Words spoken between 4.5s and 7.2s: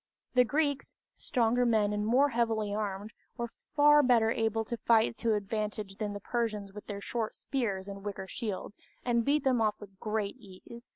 to fight to advantage than the Persians with their